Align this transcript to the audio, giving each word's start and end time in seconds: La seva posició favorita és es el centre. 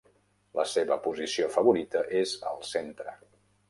La 0.59 0.65
seva 0.71 0.97
posició 1.05 1.51
favorita 1.59 2.05
és 2.25 2.37
es 2.37 2.37
el 2.57 2.69
centre. 2.75 3.19